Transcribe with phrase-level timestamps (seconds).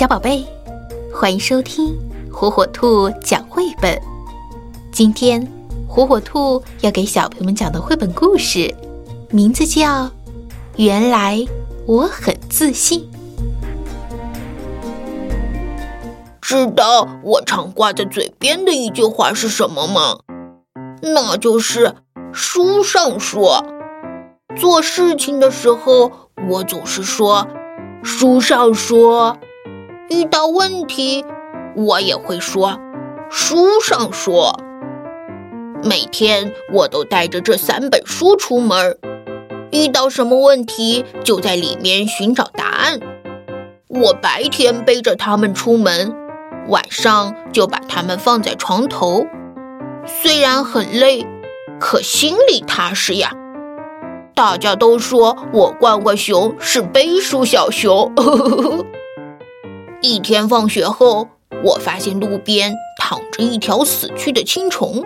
[0.00, 0.46] 小宝贝，
[1.12, 1.94] 欢迎收听
[2.32, 4.00] 火火兔讲绘本。
[4.90, 5.46] 今天，
[5.86, 8.74] 火火兔要给小朋友们讲的绘本故事，
[9.28, 10.04] 名字叫
[10.76, 11.46] 《原来
[11.86, 13.00] 我很自信》。
[16.40, 20.20] 知道我常挂在嘴边的一句话是什么吗？
[21.02, 21.94] 那就是
[22.32, 23.62] 书上说。
[24.56, 26.10] 做事情的时候，
[26.48, 27.46] 我总是说
[28.02, 29.36] 书上说。
[30.10, 31.24] 遇到问题，
[31.76, 32.80] 我也会说，
[33.30, 34.58] 书上说。
[35.84, 38.98] 每天我都带着这三本书出门，
[39.70, 42.98] 遇到什么问题就在里面寻找答案。
[43.86, 46.12] 我白天背着它们出门，
[46.66, 49.24] 晚上就把它们放在床头。
[50.06, 51.24] 虽然很累，
[51.78, 53.30] 可心里踏实呀。
[54.34, 58.12] 大家都说我罐罐熊是背书小熊。
[60.02, 61.28] 一天放学后，
[61.62, 65.04] 我发现路边躺着一条死去的青虫。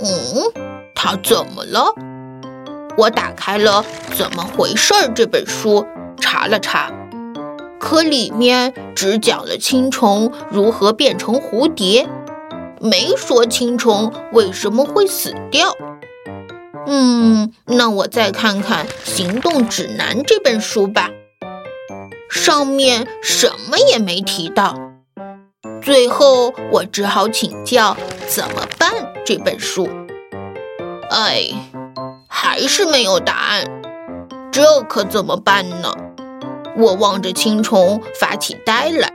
[0.00, 0.52] 嗯，
[0.94, 1.94] 它怎么了？
[2.98, 5.86] 我打开了《怎么回事儿》这本书，
[6.20, 6.92] 查了查，
[7.80, 12.06] 可里面只讲了青虫如何变成蝴蝶，
[12.80, 15.74] 没说青虫为什么会死掉。
[16.86, 21.08] 嗯，那我再看看《行动指南》这本书吧。
[22.44, 24.74] 上面什么也没提到，
[25.80, 27.94] 最后我只好请教
[28.26, 28.90] 《怎么办》
[29.24, 29.88] 这本书。
[31.08, 31.52] 哎，
[32.28, 33.64] 还是没有答案，
[34.50, 35.94] 这可怎么办呢？
[36.76, 39.12] 我望着青虫发起呆来。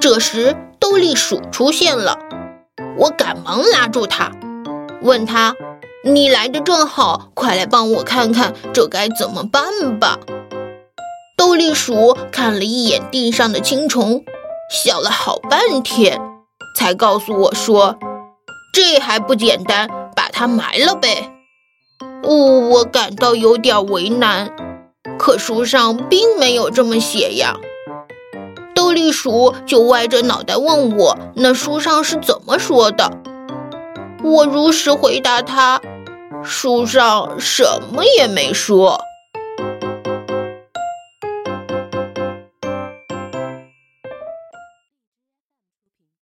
[0.00, 2.16] 这时，豆粒鼠出现了，
[2.96, 4.30] 我赶忙拉住它，
[5.02, 5.56] 问他
[6.06, 10.20] ：“你来的正好，快来帮我看看这该怎么办吧。”
[11.52, 14.24] 豆粒鼠看了一眼地上的青虫，
[14.70, 16.18] 笑了好半天，
[16.78, 17.98] 才告诉我说
[18.72, 19.86] ：“这还不简单，
[20.16, 21.30] 把它埋了呗。”
[22.24, 24.50] 哦，我感到有点为难，
[25.18, 27.56] 可书上并没有这么写呀。
[28.74, 33.10] 豆粒鼠就歪着脑袋问我：“那书上是怎么说的？”
[34.24, 35.82] 我如实回答他
[36.42, 39.02] ：“书上什么也没说。”